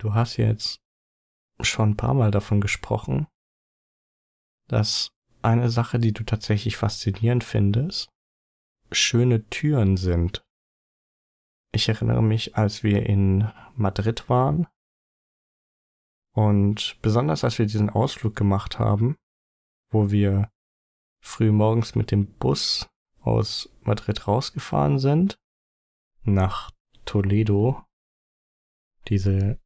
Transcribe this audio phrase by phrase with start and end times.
[0.00, 0.80] Du hast jetzt
[1.60, 3.26] schon ein paar Mal davon gesprochen,
[4.66, 8.08] dass eine Sache, die du tatsächlich faszinierend findest,
[8.90, 10.42] schöne Türen sind.
[11.72, 14.68] Ich erinnere mich, als wir in Madrid waren
[16.34, 19.16] und besonders als wir diesen Ausflug gemacht haben,
[19.92, 20.50] wo wir
[21.22, 22.88] früh morgens mit dem Bus
[23.20, 25.36] aus Madrid rausgefahren sind,
[26.22, 26.70] nach
[27.04, 27.84] Toledo,
[29.08, 29.60] diese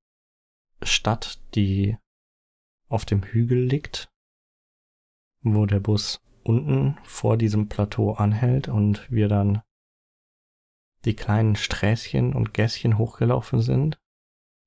[0.84, 1.96] Stadt, die
[2.88, 4.08] auf dem Hügel liegt,
[5.42, 9.62] wo der Bus unten vor diesem Plateau anhält und wir dann
[11.04, 13.98] die kleinen Sträßchen und Gässchen hochgelaufen sind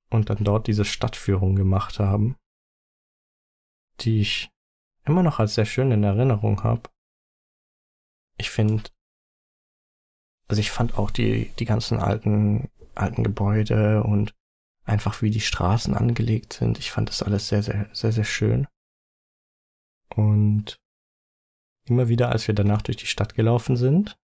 [0.09, 2.35] und dann dort diese Stadtführung gemacht haben,
[4.01, 4.49] die ich
[5.05, 6.89] immer noch als sehr schön in Erinnerung habe.
[8.37, 8.83] Ich finde,
[10.47, 14.35] also ich fand auch die, die ganzen alten, alten Gebäude und
[14.87, 16.79] einfach wie die Straßen angelegt sind.
[16.79, 18.67] Ich fand das alles sehr, sehr, sehr, sehr schön.
[20.15, 20.77] Und
[21.85, 24.17] immer wieder, als wir danach durch die Stadt gelaufen sind,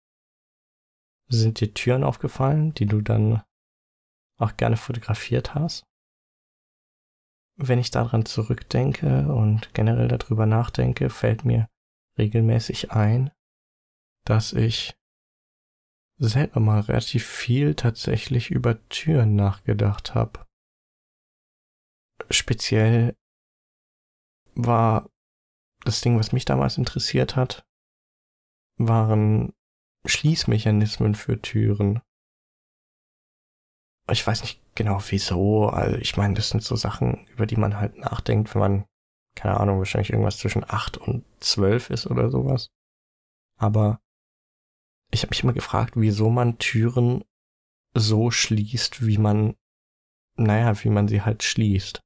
[1.29, 3.43] sind dir Türen aufgefallen, die du dann
[4.39, 5.85] auch gerne fotografiert hast.
[7.57, 11.69] Wenn ich daran zurückdenke und generell darüber nachdenke, fällt mir
[12.19, 13.31] regelmäßig ein,
[14.25, 14.95] dass ich
[16.19, 20.47] selber mal relativ viel tatsächlich über Türen nachgedacht habe.
[22.33, 23.17] Speziell
[24.55, 25.11] war
[25.85, 27.67] das Ding, was mich damals interessiert hat,
[28.77, 29.53] waren
[30.07, 32.01] Schließmechanismen für Türen.
[34.11, 37.77] Ich weiß nicht genau wieso, also ich meine, das sind so Sachen, über die man
[37.77, 38.87] halt nachdenkt, wenn man,
[39.35, 42.69] keine Ahnung, wahrscheinlich irgendwas zwischen acht und zwölf ist oder sowas.
[43.57, 44.01] Aber
[45.11, 47.25] ich habe mich immer gefragt, wieso man Türen
[47.95, 49.57] so schließt, wie man,
[50.37, 52.03] naja, wie man sie halt schließt.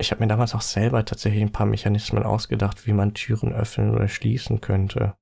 [0.00, 3.90] Ich habe mir damals auch selber tatsächlich ein paar Mechanismen ausgedacht, wie man Türen öffnen
[3.90, 5.14] oder schließen könnte.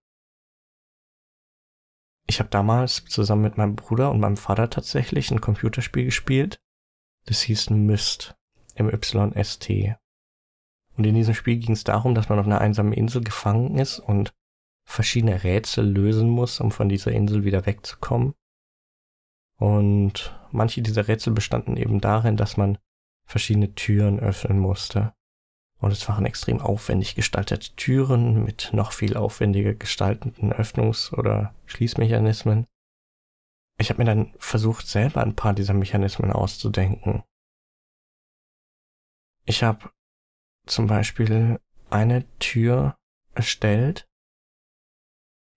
[2.29, 6.63] Ich habe damals zusammen mit meinem Bruder und meinem Vater tatsächlich ein Computerspiel gespielt.
[7.27, 8.37] Das hieß Myst,
[8.77, 9.97] M-Y-S-T.
[10.97, 13.99] Und in diesem Spiel ging es darum, dass man auf einer einsamen Insel gefangen ist
[13.99, 14.33] und
[14.85, 18.35] verschiedene Rätsel lösen muss, um von dieser Insel wieder wegzukommen.
[19.57, 22.79] Und manche dieser Rätsel bestanden eben darin, dass man
[23.29, 25.13] verschiedene Türen öffnen musste.
[25.81, 32.67] Und es waren extrem aufwendig gestaltete Türen mit noch viel aufwendiger gestalteten Öffnungs- oder Schließmechanismen.
[33.79, 37.23] Ich habe mir dann versucht, selber ein paar dieser Mechanismen auszudenken.
[39.45, 39.91] Ich habe
[40.67, 41.61] zum Beispiel
[41.91, 42.97] eine Tür
[43.35, 44.09] erstellt,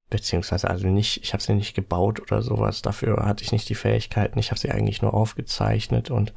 [0.09, 3.75] beziehungsweise also nicht, ich habe sie nicht gebaut oder sowas, dafür hatte ich nicht die
[3.75, 6.33] Fähigkeiten, ich habe sie eigentlich nur aufgezeichnet und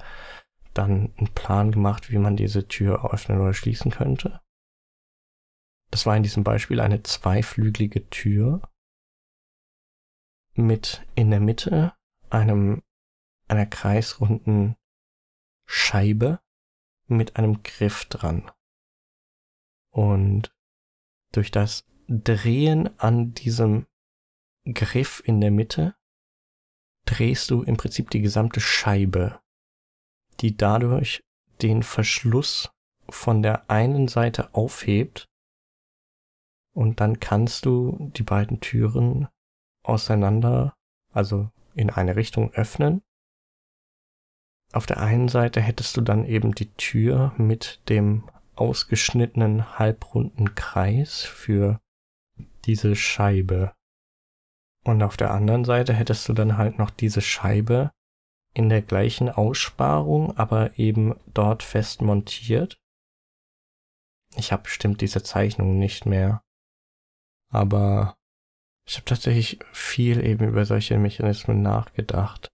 [0.74, 4.40] dann einen Plan gemacht, wie man diese Tür öffnen oder schließen könnte.
[5.90, 8.62] Das war in diesem Beispiel eine zweiflügelige Tür
[10.54, 11.94] mit in der Mitte
[12.30, 12.82] einem
[13.48, 14.76] einer kreisrunden
[15.66, 16.40] Scheibe
[17.06, 18.50] mit einem Griff dran.
[19.90, 20.54] Und
[21.32, 23.86] durch das Drehen an diesem
[24.64, 25.96] Griff in der Mitte
[27.06, 29.40] drehst du im Prinzip die gesamte Scheibe
[30.40, 31.20] die dadurch
[31.62, 32.70] den Verschluss
[33.08, 35.26] von der einen Seite aufhebt
[36.74, 39.28] und dann kannst du die beiden Türen
[39.84, 40.74] auseinander,
[41.12, 43.02] also in eine Richtung öffnen.
[44.72, 51.22] Auf der einen Seite hättest du dann eben die Tür mit dem ausgeschnittenen halbrunden Kreis
[51.22, 51.80] für
[52.64, 53.72] diese Scheibe.
[54.84, 57.92] Und auf der anderen Seite hättest du dann halt noch diese Scheibe
[58.54, 62.78] in der gleichen Aussparung, aber eben dort fest montiert.
[64.36, 66.42] Ich habe bestimmt diese Zeichnung nicht mehr.
[67.50, 68.16] Aber
[68.86, 72.48] ich habe tatsächlich viel eben über solche Mechanismen nachgedacht.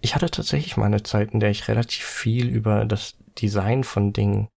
[0.00, 4.12] Ich hatte tatsächlich mal eine Zeit, in der ich relativ viel über das Design von
[4.12, 4.48] Dingen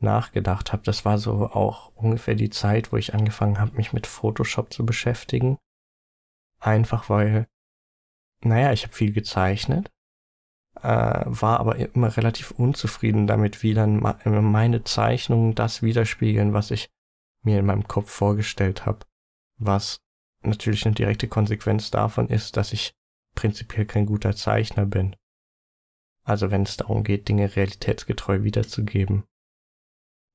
[0.00, 0.82] nachgedacht habe.
[0.84, 4.86] Das war so auch ungefähr die Zeit, wo ich angefangen habe, mich mit Photoshop zu
[4.86, 5.58] beschäftigen.
[6.60, 7.46] Einfach weil
[8.40, 9.90] naja, ich habe viel gezeichnet,
[10.76, 16.88] äh, war aber immer relativ unzufrieden damit, wie dann meine Zeichnungen das widerspiegeln, was ich
[17.42, 19.00] mir in meinem Kopf vorgestellt habe.
[19.56, 20.00] Was
[20.42, 22.94] natürlich eine direkte Konsequenz davon ist, dass ich
[23.34, 25.16] prinzipiell kein guter Zeichner bin.
[26.24, 29.24] Also wenn es darum geht, Dinge realitätsgetreu wiederzugeben.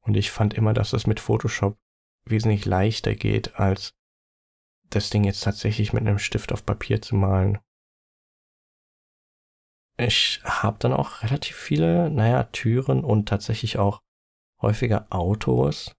[0.01, 1.77] Und ich fand immer, dass das mit Photoshop
[2.25, 3.93] wesentlich leichter geht, als
[4.89, 7.59] das Ding jetzt tatsächlich mit einem Stift auf Papier zu malen.
[9.97, 14.01] Ich habe dann auch relativ viele, naja, Türen und tatsächlich auch
[14.61, 15.95] häufiger Autos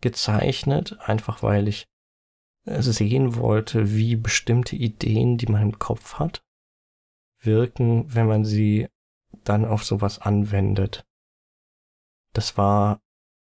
[0.00, 1.86] gezeichnet, einfach weil ich
[2.64, 6.42] sehen wollte, wie bestimmte Ideen, die man im Kopf hat,
[7.40, 8.88] wirken, wenn man sie
[9.44, 11.04] dann auf sowas anwendet.
[12.32, 13.00] Das war,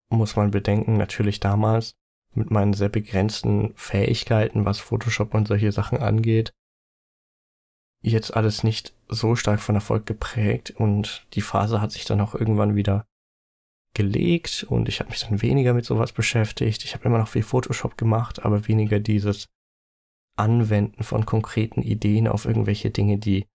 [0.08, 1.94] muss man bedenken, natürlich damals
[2.32, 6.52] mit meinen sehr begrenzten Fähigkeiten, was Photoshop und solche Sachen angeht,
[8.10, 12.34] jetzt alles nicht so stark von Erfolg geprägt und die Phase hat sich dann auch
[12.34, 13.06] irgendwann wieder
[13.94, 16.84] gelegt und ich habe mich dann weniger mit sowas beschäftigt.
[16.84, 19.46] Ich habe immer noch viel Photoshop gemacht, aber weniger dieses
[20.36, 23.46] Anwenden von konkreten Ideen auf irgendwelche Dinge, die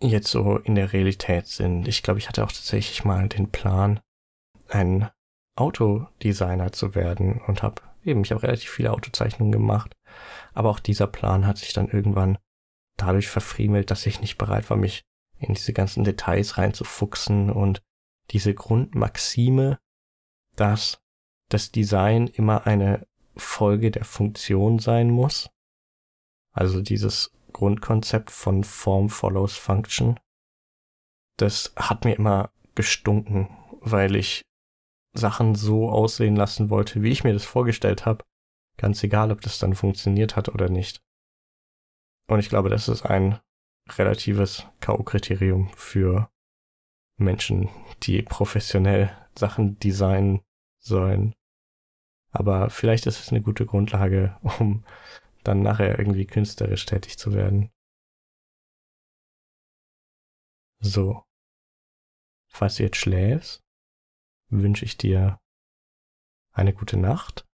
[0.00, 1.86] jetzt so in der Realität sind.
[1.86, 4.00] Ich glaube, ich hatte auch tatsächlich mal den Plan,
[4.68, 5.08] ein
[5.54, 9.94] Autodesigner zu werden und habe eben, ich habe relativ viele Autozeichnungen gemacht,
[10.54, 12.38] aber auch dieser Plan hat sich dann irgendwann
[13.02, 15.02] dadurch verfriemelt, dass ich nicht bereit war, mich
[15.38, 17.82] in diese ganzen Details reinzufuchsen und
[18.30, 19.78] diese Grundmaxime,
[20.56, 21.00] dass
[21.48, 23.06] das Design immer eine
[23.36, 25.50] Folge der Funktion sein muss.
[26.52, 30.18] Also dieses Grundkonzept von Form follows Function.
[31.38, 33.48] Das hat mir immer gestunken,
[33.80, 34.42] weil ich
[35.14, 38.24] Sachen so aussehen lassen wollte, wie ich mir das vorgestellt habe.
[38.78, 41.02] Ganz egal, ob das dann funktioniert hat oder nicht.
[42.26, 43.40] Und ich glaube, das ist ein
[43.88, 46.30] relatives K.O.-Kriterium für
[47.16, 47.68] Menschen,
[48.02, 50.42] die professionell Sachen designen
[50.78, 51.34] sollen.
[52.30, 54.84] Aber vielleicht ist es eine gute Grundlage, um
[55.44, 57.70] dann nachher irgendwie künstlerisch tätig zu werden.
[60.80, 61.24] So.
[62.48, 63.64] Falls du jetzt schläfst,
[64.48, 65.40] wünsche ich dir
[66.52, 67.46] eine gute Nacht.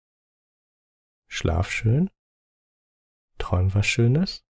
[1.29, 2.11] Schlaf schön.
[3.39, 4.48] Träum was Schönes.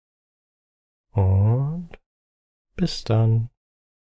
[1.18, 1.90] Und
[2.76, 3.50] bis dann.